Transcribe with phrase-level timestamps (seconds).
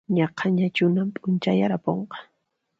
[0.17, 2.17] Yaqañachunan p'unchayaramunqa